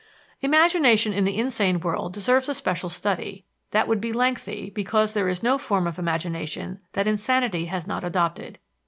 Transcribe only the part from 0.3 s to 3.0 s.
Imagination in the insane would deserve a special